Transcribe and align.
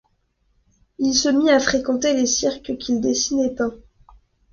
Il 0.97 1.13
se 1.13 1.29
met 1.29 1.51
à 1.51 1.59
fréquenter 1.59 2.15
les 2.15 2.25
cirques 2.25 2.75
qu'il 2.79 3.01
dessine 3.01 3.41
et 3.43 3.53
peint. 3.53 3.75